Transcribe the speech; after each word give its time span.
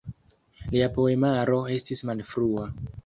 Lia 0.75 0.87
poemaro 0.95 1.59
estis 1.77 2.03
malfrua. 2.11 2.67